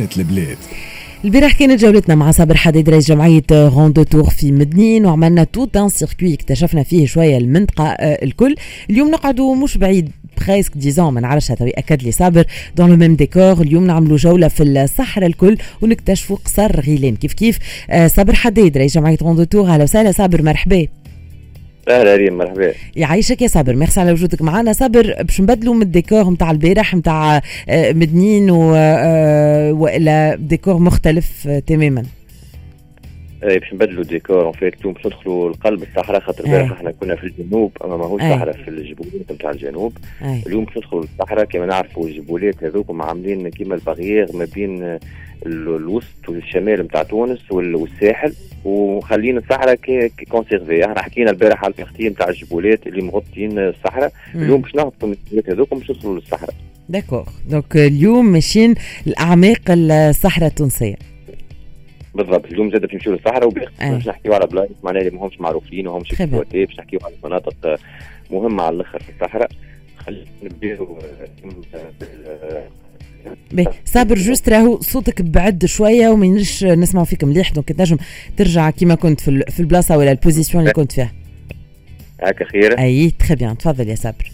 زينة 0.00 0.10
البلاد. 0.16 0.58
البارح 1.24 1.52
كانت 1.52 1.80
جولتنا 1.80 2.14
مع 2.14 2.30
صابر 2.30 2.56
حديد 2.56 2.90
رئيس 2.90 3.08
جمعية 3.08 3.42
Rando 3.50 4.02
Tour 4.02 4.30
في 4.30 4.52
مدنين 4.52 5.06
وعملنا 5.06 5.44
tout 5.44 5.76
un 5.76 5.88
circuit 5.88 6.34
اكتشفنا 6.34 6.82
فيه 6.82 7.06
شوية 7.06 7.38
المنطقة 7.38 7.84
آه، 7.84 8.24
الكل. 8.24 8.54
اليوم 8.90 9.10
نقعدوا 9.10 9.54
مش 9.54 9.78
بعيد 9.78 10.10
presque 10.46 10.76
disons 10.76 11.14
ما 11.14 11.20
نعرفش 11.20 11.50
هذا 11.50 11.66
يأكد 11.66 12.02
لي 12.02 12.12
صابر 12.12 12.44
dans 12.76 12.90
le 12.90 12.96
même 12.96 13.14
décor 13.14 13.60
اليوم 13.60 13.86
نعملوا 13.86 14.16
جولة 14.16 14.48
في 14.48 14.62
الصحراء 14.62 15.26
الكل 15.26 15.56
ونكتشفوا 15.82 16.36
قصر 16.36 16.80
غيلان. 16.80 17.16
كيف 17.16 17.32
كيف؟ 17.32 17.58
آه، 17.90 18.06
صابر 18.06 18.34
حديد 18.34 18.78
رئيس 18.78 18.94
جمعية 18.94 19.18
Rando 19.22 19.44
Tour 19.44 19.68
أهلا 19.68 19.82
وسهلا 19.82 20.12
صابر 20.12 20.42
مرحبا. 20.42 20.86
أهلا 21.88 22.16
ريم 22.16 22.38
مرحبا. 22.38 22.72
يعيشك 22.96 23.42
يا 23.42 23.48
صابر. 23.48 23.74
ميرسي 23.76 24.00
على 24.00 24.12
وجودك. 24.12 24.42
معنا 24.42 24.72
صابر 24.72 25.14
باش 25.22 25.40
نبدلوا 25.40 25.74
من 25.74 25.82
الديكور 25.82 26.30
نتاع 26.30 26.50
البارح 26.50 26.94
نتاع 26.94 27.42
آه، 27.68 27.92
مدنين 27.92 28.50
و... 28.50 28.74
آه، 28.76 29.72
والا 29.72 30.34
ديكور 30.34 30.78
مختلف 30.78 31.48
آه، 31.48 31.58
تماما. 31.58 32.04
باش 33.42 33.74
نبدلوا 33.74 34.02
الديكور 34.02 34.44
en 34.44 34.52
fait 34.52 34.86
باش 34.86 35.06
ندخلوا 35.06 35.50
لقلب 35.50 35.82
الصحراء 35.82 36.20
خاطر 36.20 36.44
البارح 36.44 36.72
إحنا 36.72 36.90
كنا 36.90 37.16
في 37.16 37.24
الجنوب 37.24 37.72
أما 37.84 37.96
ماهوش 37.96 38.20
صحراء 38.20 38.52
في 38.52 38.68
الجبولات 38.68 39.32
نتاع 39.32 39.50
الجنوب. 39.50 39.98
أي. 40.24 40.42
اليوم 40.46 40.64
باش 40.64 40.76
ندخلوا 40.76 41.02
للصحراء 41.02 41.44
كما 41.44 41.66
نعرفوا 41.66 42.06
الجبولات 42.06 42.64
هذوك 42.64 42.86
عاملين 43.00 43.48
كيما 43.48 43.74
ال 43.74 43.80
barrière 43.80 44.26
ما 44.34 44.48
بين 44.54 44.98
الوسط 45.46 46.28
والشمال 46.28 46.80
نتاع 46.80 47.02
تونس 47.02 47.52
والساحل. 47.52 48.32
وخلينا 48.64 49.38
الصحراء 49.38 49.78
conservée 50.30 50.84
إحنا 50.84 51.02
حكينا 51.02 51.30
البارح 51.30 51.64
على 51.64 51.70
التغطيه 51.70 52.08
نتاع 52.08 52.28
الجبولات 52.28 52.86
اللي 52.86 53.02
مغطين 53.02 53.58
الصحراء. 53.58 54.12
اليوم 54.34 54.60
باش 54.60 54.74
نهبطوا 54.74 55.08
من 55.08 55.14
الجبولات 55.14 55.50
هذوك 55.50 55.74
باش 55.74 55.90
ندخلوا 55.90 56.14
للصحراء. 56.14 56.54
d'accord 56.88 57.28
donc 57.50 57.76
اليوم 57.76 58.32
ماشيين 58.32 58.74
لأعماق 59.06 59.60
الصحراء 59.68 60.48
التونسية. 60.48 60.94
بالضبط 62.14 62.44
اليوم 62.44 62.70
زاد 62.70 62.80
باش 62.80 62.94
نمشيو 62.94 63.12
للصحراء 63.12 63.46
وباش 63.46 64.08
نحكيو 64.08 64.34
على 64.34 64.46
بلايص 64.46 64.70
معناها 64.82 65.02
اللي 65.02 65.18
ماهمش 65.18 65.40
معروفين 65.40 65.86
وهمش 65.86 66.12
اكسبلوتي 66.12 66.64
باش 66.64 66.78
نحكيو 66.78 66.98
على 67.04 67.14
مناطق 67.24 67.78
مهمة 68.30 68.62
على 68.62 68.76
الأخر 68.76 68.98
في 68.98 69.10
الصحراء. 69.10 69.48
خلينا 69.96 70.24
نبداو 70.42 70.98
باهي 73.52 73.66
صابر 73.84 74.14
juste 74.14 74.48
راهو 74.48 74.80
صوتك 74.80 75.22
بعد 75.22 75.64
شوية 75.64 76.08
ومانيش 76.08 76.64
نسمعوا 76.64 77.06
فيك 77.06 77.24
مليح 77.24 77.50
donc 77.52 77.68
تنجم 77.68 77.96
ترجع 78.36 78.70
كيما 78.70 78.94
كنت 78.94 79.20
في, 79.20 79.44
في 79.50 79.60
البلاصة 79.60 79.98
ولا 79.98 80.10
ال 80.10 80.16
position 80.16 80.62
اللي 80.62 80.72
كنت 80.72 80.92
فيها. 80.92 81.12
هكا 82.22 82.44
خير. 82.44 82.78
أي 82.78 83.10
très 83.10 83.34
bien 83.34 83.58
تفضل 83.58 83.88
يا 83.88 83.94
صابر. 83.94 84.30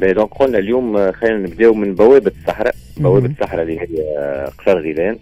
باهي 0.00 0.12
donc 0.12 0.34
قلنا 0.34 0.58
اليوم 0.58 1.12
خلينا 1.12 1.38
نبدأو 1.38 1.74
من 1.74 1.94
بوابة 1.94 2.32
الصحراء. 2.40 2.74
بوابة 2.96 3.26
الصحراء 3.26 3.62
اللي 3.62 3.80
هي 3.80 3.86
قصر 4.58 4.78
غيلان. 4.78 5.14
آه، 5.14 5.18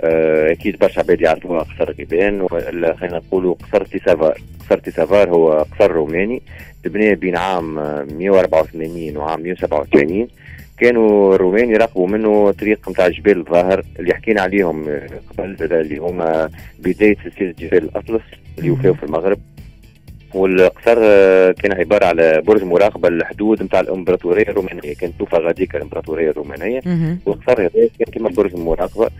أكيد 0.00 0.78
برشا 0.78 1.00
عباد 1.00 1.20
يعرفوها 1.20 1.62
قصر 1.62 1.90
غيلان 1.92 2.46
ولا 2.50 2.96
خلينا 2.96 3.16
نقولوا 3.16 3.54
قصر 3.54 3.84
تيسافار. 3.84 4.38
قصر 4.60 4.78
تيسافار 4.78 5.30
هو 5.30 5.52
قصر 5.52 5.92
روماني 5.92 6.42
تبني 6.84 7.14
بين 7.14 7.36
عام 7.36 7.74
184 7.74 9.16
وعام 9.16 9.42
187 9.42 10.28
كانوا 10.78 11.34
الرومان 11.34 11.70
يراقبوا 11.70 12.08
منه 12.08 12.50
طريق 12.50 12.88
نتاع 12.90 13.08
جبال 13.08 13.38
الظاهر 13.38 13.82
اللي 13.98 14.14
حكينا 14.14 14.40
عليهم 14.40 14.84
قبل 15.38 15.56
اللي 15.60 15.96
هما 15.96 16.50
بداية 16.78 17.16
سلسلة 17.24 17.54
جبال 17.58 17.84
الأطلس 17.84 18.22
اللي 18.58 18.70
يوفاو 18.70 18.94
في 18.94 19.02
المغرب. 19.02 19.38
والقصر 20.34 20.98
كان 21.52 21.72
عبارة 21.72 22.04
على 22.04 22.42
برج 22.46 22.64
مراقبة 22.64 23.08
للحدود 23.08 23.62
نتاع 23.62 23.80
الإمبراطورية 23.80 24.42
الرومانية 24.48 24.94
كانت 24.94 25.14
توفى 25.18 25.36
غاديك 25.36 25.76
الإمبراطورية 25.76 26.30
الرومانية. 26.30 26.80
والقصر 27.26 27.60
هذا 27.60 27.70
كان 27.98 28.12
كما 28.12 28.28
برج 28.28 28.54
المراقبه 28.54 29.10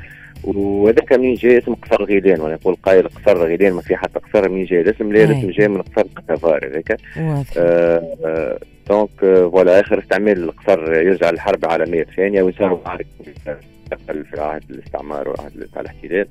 وهذاك 0.45 1.13
منين 1.13 1.35
جاي 1.35 1.59
اسم 1.59 1.75
قصر 1.75 2.05
غيلان 2.05 2.41
وأنا 2.41 2.55
نقول 2.55 2.75
قايل 2.75 3.09
قصر 3.09 3.39
غيلان 3.39 3.73
ما 3.73 3.81
في 3.81 3.97
حتى 3.97 4.19
قصر 4.19 4.49
منين 4.49 4.65
جاي 4.65 4.81
الاسم 4.81 5.13
لا 5.13 5.25
الاسم 5.25 5.51
جاي 5.51 5.69
من 5.69 5.83
قصر 5.83 6.07
تيسافار 6.17 6.67
هذاك 6.67 7.01
donc 8.89 9.09
voilà 9.21 9.81
آخر 9.81 9.99
استعمال 9.99 10.43
القصر 10.43 10.95
يرجع 10.95 11.31
للحرب 11.31 11.65
العالمية 11.65 12.03
الثانية 12.03 12.43
وصاروا 12.43 12.79
معارك 12.85 13.07
في 14.07 14.41
عهد 14.41 14.63
الاستعمار 14.71 15.29
وعهد 15.29 15.69
الاحتلال. 15.77 16.27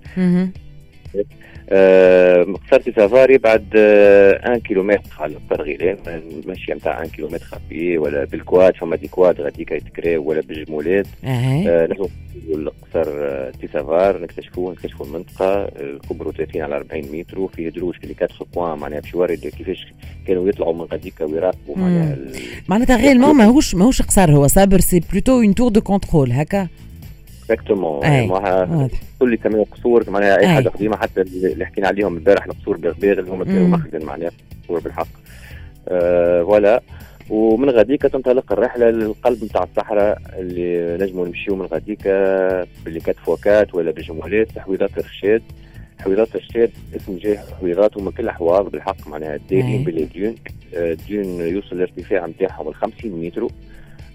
قصر 2.72 2.92
سافاري 2.96 3.38
بعد 3.38 3.66
ان 3.76 4.60
كيلومتر 4.60 5.10
على 5.20 5.36
قصر 5.50 5.62
غيلان 5.62 5.98
ماشي 6.48 6.74
نتاع 6.74 7.04
ان 7.04 7.08
كيلومتر 7.08 7.46
خفي 7.46 7.98
ولا 7.98 8.26
بالكواد 8.26 8.76
فما 8.76 8.96
دي 8.96 9.08
كواد 9.08 9.42
غاديك 9.42 9.72
يتكراو 9.72 10.24
ولا 10.30 10.42
بالجمولات. 10.42 11.08
نجم 11.92 12.08
القصر 12.54 13.10
تيسافار 13.62 14.22
نكتشفوه 14.22 14.72
نكتشفوا 14.72 15.06
المنطقة 15.06 15.70
كبره 16.10 16.32
30 16.32 16.62
على 16.62 16.76
40 16.76 17.04
متر 17.14 17.40
وفيه 17.40 17.70
دروج 17.70 17.96
في 18.02 18.14
كاتخ 18.14 18.44
بوان 18.44 18.80
معناها 18.80 19.00
باش 19.00 19.14
يوري 19.14 19.38
كيفاش 19.38 19.94
كانوا 20.28 20.50
يطلعوا 20.50 20.74
من 20.74 20.82
غاديك 20.82 21.22
ويراقبوا 21.22 21.78
معناها 21.78 22.18
معناتها 22.70 22.98
غير 22.98 23.18
ماهوش 23.18 23.76
ماهوش 23.76 24.02
قصر 24.02 24.32
هو 24.32 24.48
صابر 24.48 24.80
سي 24.80 25.02
بلوتو 25.12 25.32
اون 25.40 25.56
تور 25.56 25.70
دو 25.72 25.82
كونترول 25.82 26.32
هكا. 26.32 26.68
اكزاكتومون 27.54 28.06
كل 29.20 29.36
كمان 29.36 29.64
قصور 29.64 30.10
معناها 30.10 30.38
أي 30.40 30.48
حاجة 30.48 30.70
قديمة 30.70 30.98
حتى 30.98 31.22
اللي 31.22 31.66
حكينا 31.66 31.88
عليهم 31.88 32.16
البارح 32.18 32.46
القصور 32.46 32.78
بغباغ 32.78 33.20
اللي 33.20 33.32
هما 33.32 33.46
كانوا 33.46 33.68
مخزن 33.68 34.06
معناها 34.06 34.32
قصور 34.64 34.80
بالحق. 34.80 35.08
فوالا 35.88 36.82
ومن 37.30 37.70
غاديكا 37.70 38.08
تنطلق 38.08 38.52
الرحلة 38.52 38.90
للقلب 38.90 39.44
نتاع 39.44 39.64
الصحراء 39.64 40.18
اللي 40.40 40.98
نجموا 41.06 41.28
نمشيو 41.28 41.56
من 41.56 41.66
غاديكا 41.66 42.64
باللي 42.86 43.00
كات 43.00 43.16
فوكات 43.26 43.76
ولا 43.76 43.92
بجمولات 43.92 44.52
تحويضات 44.52 44.98
الرشاد 44.98 45.42
حويضات 46.00 46.36
الرشاد 46.36 46.72
اسم 46.96 47.18
جاي 47.18 47.40
حويضات 47.60 47.98
هما 47.98 48.12
كلها 48.12 48.34
حواض 48.34 48.72
بالحق 48.72 49.08
معناها 49.08 49.40
دايرين 49.50 49.84
بالديون 49.84 50.36
الديون 50.74 51.26
يوصل 51.26 51.76
الارتفاع 51.76 52.26
نتاعهم 52.28 52.70
ل 52.70 52.74
50 52.74 53.12
متر 53.26 53.48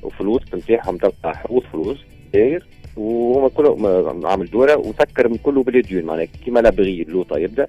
وفي 0.03 0.21
الوسط 0.21 0.55
نتاعهم 0.55 0.97
تلقى 0.97 1.37
حوض 1.37 1.63
فلوس 1.73 1.99
داير. 2.35 2.67
وهما 2.97 3.49
كله 3.49 3.77
عامل 4.25 4.51
دورة 4.51 4.77
وسكر 4.77 5.29
من 5.29 5.37
كله 5.37 5.62
بالديون 5.62 6.05
معناها. 6.05 6.27
كيما 6.45 6.61
لابغي 6.61 7.03
اللوطه 7.03 7.39
يبدأ. 7.39 7.67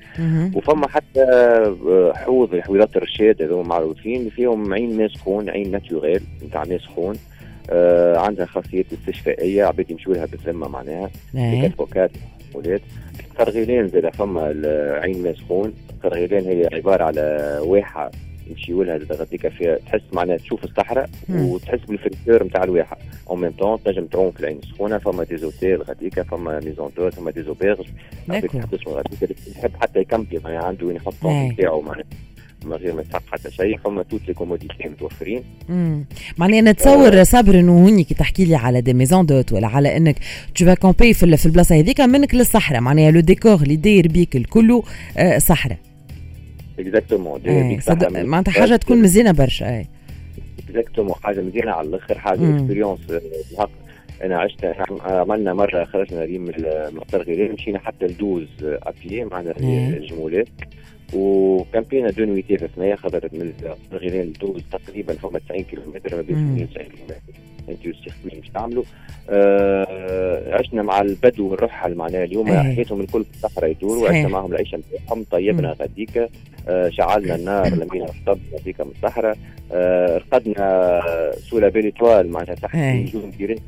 وفما 0.56 0.88
حتى 0.88 1.24
آه، 1.24 2.14
حوض 2.16 2.60
حويضات 2.60 2.98
الرشاد 2.98 3.42
هذوما 3.42 3.64
معروفين 3.70 4.30
فيهم 4.30 4.74
عين 4.74 4.98
ماء 4.98 5.08
سخون 5.08 5.50
عين 5.50 5.72
ناتوريل 5.72 6.22
نتاع 6.48 6.64
ماء 6.70 6.78
سخون 6.78 7.16
آه 7.70 8.18
عندها 8.18 8.46
خاصيات 8.46 8.86
استشفائية 8.94 9.64
عباد 9.66 9.92
يمشوا 9.92 10.14
لها 10.14 10.26
بالذمة 10.26 10.68
معناها. 10.68 11.10
فوكات 11.78 12.12
ولاد. 12.54 12.82
قرغيلان 13.40 13.88
زاد 13.88 14.10
فما 14.14 14.42
عين 15.02 15.24
ماء 15.24 15.34
سخون 15.34 15.74
قرغيلان 16.04 16.44
هي 16.46 16.70
عبارة 16.74 17.04
على 17.04 17.58
واحة 17.64 18.12
يمشيوا 18.50 18.84
لها 18.84 19.00
غاديك 19.12 19.48
فيها 19.48 19.78
تحس 19.86 20.02
معناها 20.14 20.38
تشوف 20.38 20.64
الصحراء 20.64 21.10
وتحس 21.30 21.80
بالفريكور 21.88 22.44
نتاع 22.44 22.64
الواحة. 22.64 22.98
أو 23.30 23.36
ميم 23.36 23.52
طون 23.52 23.84
تنجم 23.84 24.06
تعوم 24.06 24.32
في 24.32 24.40
العين 24.40 24.60
السخونه 24.64 24.98
فما 24.98 25.24
دي 25.24 25.38
زوتيل 25.38 25.82
غاديك 25.82 26.22
فما 26.22 26.60
ميزون 26.60 26.92
دو 26.98 27.10
فما 27.10 27.32
دي 27.32 27.44
زوبيرج 27.44 27.86
تحب 29.56 29.72
حتى 29.82 30.00
يكمبي 30.00 30.40
معناها 30.44 30.64
عنده 30.64 30.86
وين 30.86 30.96
يحط 30.96 31.14
نتاعو 31.26 31.82
معناها 31.82 32.06
من 32.66 32.74
غير 32.74 32.94
ما 32.94 33.02
يتحقق 33.02 33.24
حتى 33.32 33.52
شيء 33.52 33.78
فما 33.78 34.04
توت 34.04 34.22
لي 34.28 34.34
كوموديتي 34.34 34.90
متوفرين 34.90 35.44
معناها 36.38 36.62
نتصور 36.62 37.24
صابر 37.24 37.60
إنه 37.60 37.72
هوني 37.72 38.04
كي 38.04 38.14
تحكي 38.14 38.46
لي 38.46 38.56
على 38.56 38.82
دي 38.82 38.94
ميزون 38.94 39.26
دوت 39.26 39.54
ولا 39.54 39.68
على 39.68 39.98
إنك 39.98 40.16
تو 40.56 40.66
فا 40.66 40.74
كومبي 40.74 41.14
في 41.14 41.46
البلاصة 41.46 41.76
هذيك 41.76 42.02
منك 42.02 42.36
للصحراء. 42.36 42.82
معناها 42.82 43.12
لو 43.12 43.20
ديكور 43.20 43.56
اللي 43.56 43.76
داير 43.76 44.08
بيك 44.08 44.36
الكل 44.36 44.82
صحراء. 45.38 45.78
اكزاكتومون 46.80 47.42
معناتها 48.26 48.52
حاجة 48.52 48.76
تكون 48.76 49.02
مزيانه 49.02 49.32
برشا 49.32 49.78
اي 49.78 49.88
اكزاكتومون 50.70 51.16
حاجة 51.24 51.42
مزيانه 51.42 51.72
على 51.72 51.88
الآخر 51.88 52.18
حاجة 52.20 52.56
اكسبيريونس 52.56 53.00
بالحق 53.50 53.70
أنا 54.24 54.38
عشت 54.40 54.76
عملنا 55.02 55.54
مرة 55.54 55.86
خرجنا 55.86 56.24
ريم 56.24 56.42
من 56.42 57.00
قطر 57.00 57.22
غيرين 57.22 57.52
مشينا 57.52 57.80
حتى 57.80 58.06
لدوز 58.06 58.48
ابيي 58.64 59.26
معنا 59.26 59.54
الجمولات. 59.98 60.48
وكان 61.14 61.84
فينا 61.84 62.10
دو 62.12 62.26
نويتي 62.26 62.58
في 62.58 62.66
الثنايا 62.66 62.96
خاطر 62.96 63.30
من 63.34 63.54
غيرين 63.92 64.22
لدوز 64.22 64.62
تقريبا 64.72 65.14
فما 65.14 65.40
90 65.40 65.64
كيلومتر 65.64 66.16
ما 66.16 66.22
بين 66.22 66.68
90 66.72 66.86
كيلومتر. 66.88 67.16
انت 67.70 67.86
والسيركوي 67.88 68.40
مش 68.42 68.50
تعملوا. 68.50 68.84
آه 69.30 70.56
عشنا 70.56 70.84
مع 70.84 71.02
البدو 71.02 71.48
والرحل 71.52 71.96
معناها 71.96 72.24
اليوم 72.24 72.48
حياتهم 72.76 73.02
الكل 73.02 73.24
في 73.24 73.30
الصحراء 73.46 73.72
يدور 73.72 73.98
وعشنا 73.98 74.28
معهم 74.28 74.52
العيشة 74.52 74.78
نتاعهم 74.78 75.26
طيبنا 75.32 75.76
غاديك 75.80 76.30
آه 76.68 76.90
شعلنا 76.90 77.36
النار 77.36 77.68
لمينا 77.68 78.06
الطب 78.06 78.40
غاديك 78.54 78.82
من 78.82 78.92
الصحراء. 78.96 79.38
آه 79.72 80.18
رقدنا 80.18 81.02
سولا 81.50 81.70
بيليتوال 81.70 82.32
معناها 82.32 82.56
تحت 82.56 82.76
نجوم 82.76 83.32
كبيرين 83.32 83.60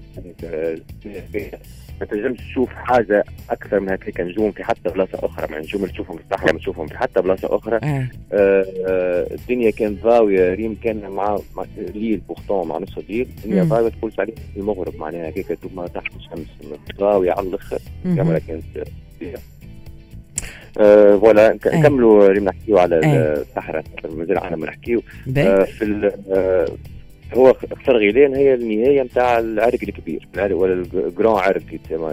ما 1.99 2.05
تنجمش 2.05 2.37
تشوف 2.37 2.69
حاجة 2.73 3.23
أكثر 3.49 3.79
من 3.79 3.89
هكاك 3.89 4.21
نجوم 4.21 4.51
في 4.51 4.63
حتى 4.63 4.89
بلاصة 4.89 5.19
أخرى. 5.25 5.47
ما 5.51 5.59
نجوم 5.59 5.85
تشوفهم 5.85 6.17
في 6.17 6.23
الصحراء 6.23 6.53
ما 6.53 6.59
تشوفهم 6.59 6.87
في 6.87 6.97
حتى 6.97 7.21
بلاصة 7.21 7.55
أخرى. 7.55 7.79
آه. 7.83 8.07
آه 8.33 9.27
الدنيا 9.31 9.71
كانت 9.71 10.03
ضاوية. 10.03 10.53
ريم 10.53 10.77
كان 10.83 11.09
مع, 11.09 11.39
مع 11.55 11.65
ليل 11.77 12.17
بوختون 12.17 12.67
مع 12.67 12.77
نص 12.77 12.97
الليل. 12.97 13.27
الدنيا 13.37 13.63
ضاوية. 13.63 13.89
تقول 13.89 14.11
عليه 14.19 14.33
المغرب 14.57 14.95
معناها 14.95 15.29
هكاك 15.29 15.57
ما 15.75 15.87
تحت 15.87 16.11
الشمس. 16.15 16.47
ضاوية 16.99 17.31
على 17.31 17.47
الأخر. 17.47 17.79
الكاميرا 18.05 18.39
كانت 18.39 18.63
آه 20.79 21.17
voilà. 21.17 21.53
نكملوا 21.65 22.27
ريم 22.27 22.43
نحكيو 22.45 22.77
على 22.77 22.99
الصحراء. 23.41 23.83
مازال 24.15 24.37
إحنا 24.37 24.57
ما 24.57 24.65
نحكيو 24.67 25.01
آه 25.37 25.63
في 25.63 26.11
آه 26.31 26.67
هو 27.33 27.53
قصر 27.53 27.97
غيلان 27.97 28.35
هي 28.35 28.53
النهاية 28.53 29.03
نتاع 29.03 29.39
العرق 29.39 29.79
الكبير. 29.83 30.27
ولا 30.37 30.73
ال 30.93 31.00
Grand 31.00 31.35
Erg 31.35 31.61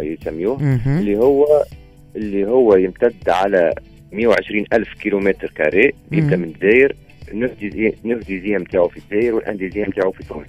يسميوه. 0.03 0.81
اللي 0.87 1.19
هو 1.19 1.65
اللي 2.17 2.47
هو 2.47 2.77
يمتد 2.77 3.29
على 3.29 3.75
120 4.13 4.65
ألف 4.73 4.95
kilomètres 4.95 5.53
carrés. 5.57 5.93
يبدأ 6.13 6.37
من 6.37 6.45
الجزائر 6.45 6.95
deuxième 8.27 8.63
نتاعو 8.63 8.89
في 8.89 8.97
الجزائر 8.97 9.35
والآن 9.35 9.57
deuxième 9.57 9.89
نتاعو 9.89 10.13
في 10.13 10.25
تونس 10.29 10.49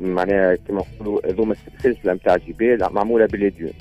معناها 0.00 0.56
كما 0.68 0.82
نقولوا 1.00 1.26
هذوما 1.26 1.54
السلسلة 1.76 2.12
نتاع 2.12 2.36
جبال 2.36 2.92
معمولة 2.92 3.26
بالديون 3.26 3.72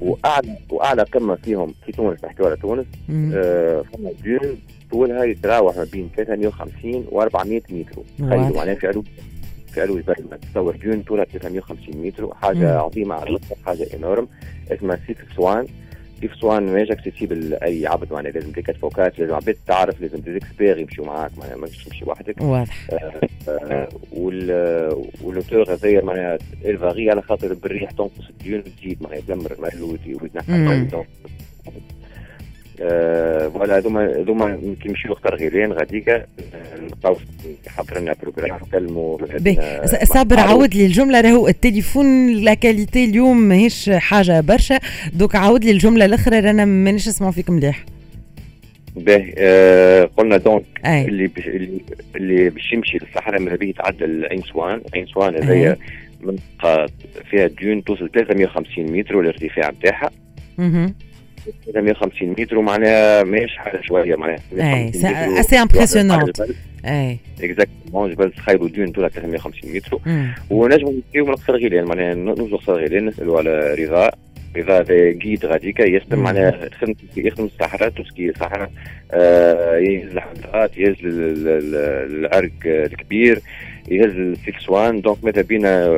واعلى 0.00 0.56
وأعلى 0.70 1.02
قمة 1.02 1.34
فيهم 1.34 1.74
في 1.86 1.92
تونس 1.92 2.24
نحكيو 2.24 2.46
على 2.46 2.56
تونس. 2.56 2.86
آه 3.34 3.84
فما 3.92 4.10
ديون 4.22 4.58
طولها 4.90 5.24
يتراوح 5.24 5.76
ما 5.76 5.84
بين 5.92 6.10
350 6.16 7.06
و 7.10 7.22
400 7.22 7.60
متر. 7.70 8.02
تخيلوا 8.18 8.56
معناها 8.56 8.74
في 8.74 8.86
علو 8.86 9.04
في 9.74 9.80
علو 9.80 9.96
البلد 9.96 10.44
تصور 10.52 10.76
ديون 10.76 11.02
طولها 11.02 11.24
350 11.24 11.96
متر. 12.06 12.34
حاجة 12.34 12.56
مم. 12.72 12.78
عظيمة 12.78 13.14
على 13.14 13.30
الاطلاق 13.30 13.58
حاجة 13.66 13.86
انورم 13.94 14.28
اسمها 14.72 14.98
سيف 15.06 15.18
سوان. 15.36 15.66
سيف 16.20 16.34
سوان 16.34 16.66
ماهيش 16.66 16.90
اكسيسيبل 16.90 17.50
لأي 17.50 17.86
عبد 17.86 18.12
معناها 18.12 18.32
لازم 18.32 18.52
ديك 18.52 18.70
فوكات 18.70 19.18
لازم 19.18 19.34
عباد 19.34 19.56
تعرف 19.66 20.00
لازم 20.00 20.18
ديزيكسبير 20.18 20.78
يمشيوا 20.78 21.06
معاك 21.06 21.38
معناها 21.38 21.56
ما 21.56 21.66
تمشي 21.66 22.04
وحدك. 22.04 22.40
واضح. 22.40 22.86
آه 22.92 23.20
آه 23.48 23.88
واللوتور 25.22 25.72
هذايا 25.74 26.04
معناها 26.04 26.38
الفاغي 26.64 27.10
على 27.10 27.22
خاطر 27.22 27.54
بالريح 27.54 27.90
تنقص 27.90 28.28
الديون 28.30 28.60
وتزيد 28.60 29.02
معناها 29.02 29.20
تدمر 29.20 29.52
المال 29.52 29.82
ويتنحى 30.22 30.52
فوالا 32.78 33.78
هذوما 33.78 34.20
هذوما 34.20 34.58
كي 34.82 34.88
نمشيو 34.88 35.12
نختار 35.12 35.34
غيرين 35.34 35.72
غاديكا 35.72 36.26
نبقاو 36.82 37.16
حاضر 37.66 38.00
لنا 38.00 38.14
بروجرام 38.22 38.58
نكلموا 38.68 39.18
صابر 40.04 40.40
عاود 40.40 40.74
لي 40.74 40.86
الجملة 40.86 41.20
راهو 41.20 41.48
التليفون 41.48 42.32
لا 42.32 42.54
كاليتي 42.54 43.04
اليوم 43.04 43.40
ماهيش 43.40 43.90
حاجة 43.90 44.40
برشا. 44.40 44.78
دوك 45.12 45.36
عاود 45.36 45.64
لي 45.64 45.70
الجملة 45.70 46.04
الأخرى 46.04 46.40
رانا 46.40 46.64
مانيش 46.64 47.08
نسمعوا 47.08 47.32
فيك 47.32 47.50
مليح. 47.50 47.84
باهي 48.96 49.34
آه 49.38 50.04
قلنا 50.16 50.36
دونك 50.36 50.64
اللي 50.86 51.26
بش 51.26 51.48
اللي 52.16 52.50
باش 52.50 52.72
يمشي 52.72 52.98
للصحراء 52.98 53.40
ماذا 53.40 53.56
بيه 53.56 53.68
يتعدى 53.68 54.04
العين 54.04 54.42
سوان. 54.42 54.80
عين 54.94 55.06
سوان 55.06 55.34
هذايا 55.34 55.76
منطقة 56.20 56.86
فيها 57.30 57.46
ديون 57.46 57.84
توصل 57.84 58.10
350 58.14 58.92
متر 58.92 59.16
والارتفاع 59.16 59.72
نتاعها 61.68 61.84
150 61.84 62.28
متر 62.28 62.58
ومعناها 62.58 63.22
ماهيش 63.22 63.56
حاجة 63.56 63.80
شوية 63.82 64.16
معناها 64.16 64.38
اي 64.52 64.90
أسي 65.40 65.56
امبرسيونونت 65.56 66.40
اي 66.84 67.18
اكزاكتومون 67.42 68.10
جبل 68.10 68.32
تخيلوا 68.32 68.68
ديون 68.68 68.92
طولها 68.92 69.08
350 69.08 69.72
متر. 69.74 69.98
ونجموا 70.50 70.92
نحكيو 70.92 71.26
من 71.26 71.34
قصر 71.34 71.56
غيلان 71.56 71.84
معناها 71.84 72.14
نوصلوا 72.14 72.58
قصر 72.58 72.72
غيلان 72.72 73.06
نسالوا 73.06 73.38
على 73.38 73.74
رضا. 73.74 74.10
رضا 74.56 74.80
هذا 74.80 75.10
جيد 75.10 75.46
غاديكا 75.46 75.82
يخدم 75.82 76.18
معناها 76.18 76.66
يخدم 76.66 76.94
يخدم 77.16 77.44
الصحراء 77.44 77.88
توسكي 77.88 78.28
الصحراء 78.30 78.70
يهز 79.80 80.10
الحلقات 80.10 80.78
يهز 80.78 80.96
العرق 81.04 82.50
الكبير 82.64 83.40
يهز 83.88 84.10
السكسوان. 84.10 85.00
دونك 85.00 85.24
ماذا 85.24 85.42
بينا؟ 85.42 85.88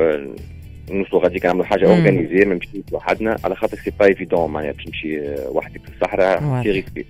نوصلوا 0.89 1.23
غادي 1.23 1.39
نعملوا 1.43 1.65
حاجة 1.65 1.87
اورجانيزي 1.87 2.45
ما 2.45 2.53
نمشيوش 2.53 2.83
وحدنا 2.91 3.37
على 3.43 3.55
خاطر 3.55 3.77
سي 3.77 3.91
با 3.99 4.05
ايفيدون 4.05 4.51
معناها 4.51 4.71
باش 4.71 4.85
تمشي 4.85 5.19
وحدك 5.49 5.81
في 5.85 5.89
الصحراء 5.95 6.39
سي 6.63 6.71
ريسكي 6.71 7.05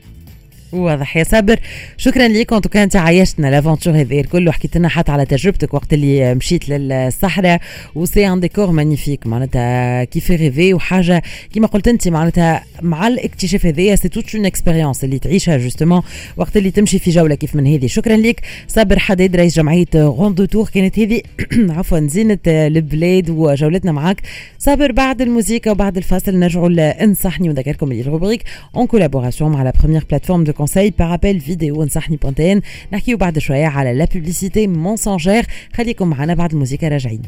واضح 0.73 1.17
يا 1.17 1.23
صابر. 1.23 1.59
شكرا 1.97 2.27
ليك. 2.27 2.53
انتو 2.53 2.69
كانت 2.69 2.95
عايشتنا 2.95 3.47
لافونتور 3.47 3.93
هذه. 3.93 4.19
الكل 4.19 4.47
وحكيت 4.47 4.77
لنا 4.77 4.89
حتى 4.89 5.11
على 5.11 5.25
تجربتك 5.25 5.73
وقت 5.73 5.93
اللي 5.93 6.35
مشيت 6.35 6.69
للصحراء. 6.69 7.61
و 7.95 8.01
c'est 8.01 8.27
un 8.27 8.39
décor 8.39 8.71
magnifique 8.71 9.27
معناتها 9.27 10.03
كيف 10.03 10.31
ريفي 10.31 10.73
وحاجه 10.73 11.23
كيما 11.53 11.67
قلت 11.67 11.87
أنت 11.87 12.07
معناتها 12.07 12.63
مع 12.81 13.07
الاكتشاف 13.07 13.65
هذايا 13.65 13.95
c'est 13.95 14.09
toute 14.09 14.35
une 14.35 14.45
expérience 14.45 15.03
اللي 15.03 15.19
تعيشها 15.19 15.57
justement 15.57 16.01
وقت 16.37 16.57
اللي 16.57 16.71
تمشي 16.71 16.99
في 16.99 17.09
جولة 17.11 17.35
كيف 17.35 17.55
من 17.55 17.67
هذه. 17.67 17.87
شكرا 17.87 18.15
ليك. 18.15 18.41
صابر 18.67 18.99
حداد 18.99 19.35
رئيس 19.35 19.55
جمعية 19.55 19.85
روند 19.95 20.47
تور 20.47 20.69
كانت 20.73 20.99
هذه 20.99 21.21
عفوا 21.77 22.07
زينة 22.07 22.37
البلاد 22.47 23.29
وجولتنا 23.29 23.91
معك 23.91 24.21
صابر 24.59 24.91
بعد 24.91 25.21
الموسيقى 25.21 25.71
وبعد 25.71 25.97
الفاصل 25.97 26.35
نرجعوا 26.35 26.69
لإنصحني 26.69 27.49
ونذكركم 27.49 27.91
اللي 27.91 28.01
ال 28.01 28.06
rubrique 28.06 28.43
en 28.75 28.87
collaboration 28.87 29.51
مع 29.51 29.63
la 29.63 29.73
première 29.79 30.05
plateforme 30.09 30.43
de 30.43 30.53
conseils 30.61 30.91
par 30.91 31.11
appel 31.11 31.37
vidéo 31.37 31.85
نصحني.tn 31.85 32.61
نحكيو 32.93 33.17
بعد 33.17 33.39
شوية 33.39 33.65
على 33.65 33.93
la 33.93 34.05
publicité 34.05 34.67
mensongère 34.67 35.45
خليكم 35.73 36.09
معنا 36.09 36.33
بعد 36.33 36.51
الموسيقى 36.51 36.87
راجعين 36.87 37.21